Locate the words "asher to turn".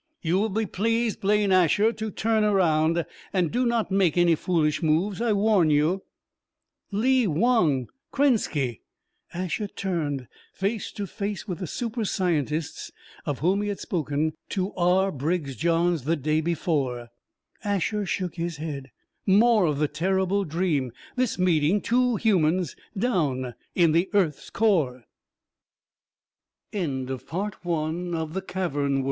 1.51-2.43